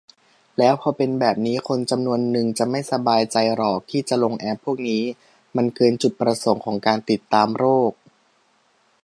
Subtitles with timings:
[0.57, 5.03] แล้วพอเป็นแบบนี้ คนจำนวนนึงจะไม่สบายใจหรอกที่จะลงแอปพวกนี้
[5.55, 7.91] มันเกินจุดประสงค์ของการติดตามโรค